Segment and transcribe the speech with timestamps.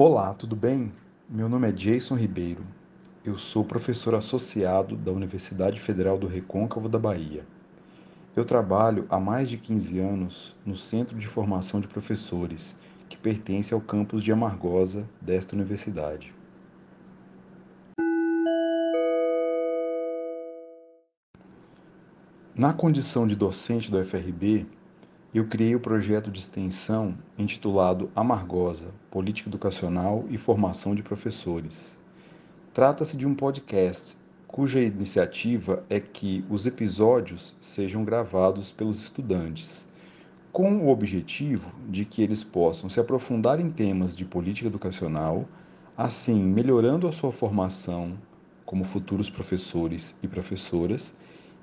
[0.00, 0.92] Olá, tudo bem?
[1.28, 2.64] Meu nome é Jason Ribeiro.
[3.24, 7.44] Eu sou professor associado da Universidade Federal do Recôncavo da Bahia.
[8.36, 13.74] Eu trabalho há mais de 15 anos no Centro de Formação de Professores, que pertence
[13.74, 16.32] ao campus de Amargosa desta universidade.
[22.54, 24.64] Na condição de docente do FRB,
[25.34, 32.00] eu criei o projeto de extensão intitulado Amargosa Política Educacional e Formação de Professores.
[32.72, 39.86] Trata-se de um podcast cuja iniciativa é que os episódios sejam gravados pelos estudantes,
[40.50, 45.46] com o objetivo de que eles possam se aprofundar em temas de política educacional,
[45.94, 48.16] assim melhorando a sua formação
[48.64, 51.14] como futuros professores e professoras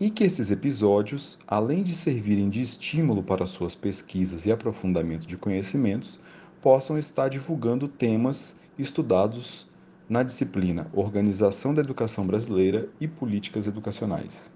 [0.00, 5.36] e que esses episódios, além de servirem de estímulo para suas pesquisas e aprofundamento de
[5.36, 6.20] conhecimentos,
[6.62, 9.66] possam estar divulgando temas estudados
[10.08, 14.50] na disciplina Organização da Educação Brasileira e Políticas Educacionais.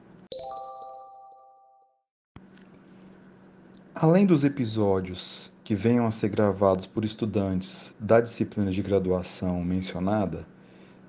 [3.94, 10.46] Além dos episódios que venham a ser gravados por estudantes da disciplina de graduação mencionada,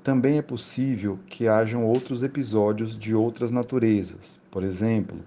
[0.03, 5.17] também é possível que hajam outros episódios de outras naturezas, por exemplo,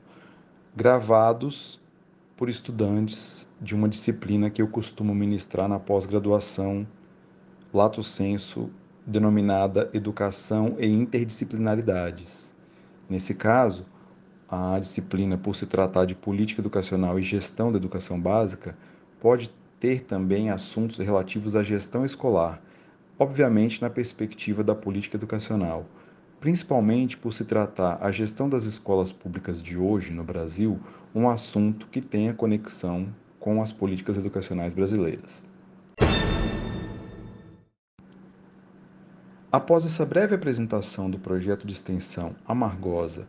[0.77, 1.80] gravados
[2.36, 6.86] por estudantes de uma disciplina que eu costumo ministrar na pós-graduação,
[7.72, 8.69] lato senso,
[9.06, 12.54] denominada Educação e Interdisciplinaridades.
[13.08, 13.86] Nesse caso,
[14.47, 18.77] a disciplina, por se tratar de política educacional e gestão da educação básica,
[19.19, 22.60] pode ter também assuntos relativos à gestão escolar,
[23.19, 25.86] obviamente na perspectiva da política educacional,
[26.41, 30.78] principalmente por se tratar a gestão das escolas públicas de hoje no Brasil
[31.15, 33.09] um assunto que tenha conexão
[33.41, 35.43] com as políticas educacionais brasileiras.
[39.50, 43.26] Após essa breve apresentação do projeto de extensão Amargosa,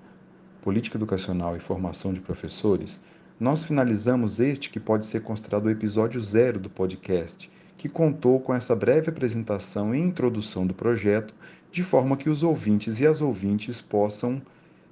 [0.61, 2.99] Política Educacional e Formação de Professores,
[3.39, 8.53] nós finalizamos este que pode ser considerado o episódio zero do podcast, que contou com
[8.53, 11.33] essa breve apresentação e introdução do projeto,
[11.71, 14.41] de forma que os ouvintes e as ouvintes possam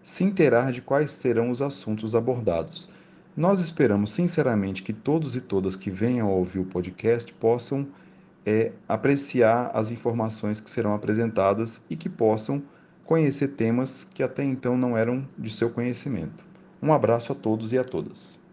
[0.04, 2.88] se inteirar de quais serão os assuntos abordados.
[3.36, 7.88] Nós esperamos sinceramente que todos e todas que venham a ouvir o podcast possam
[8.46, 12.62] é, apreciar as informações que serão apresentadas e que possam
[13.04, 16.46] conhecer temas que até então não eram de seu conhecimento.
[16.82, 18.45] Um abraço a todos e a todas.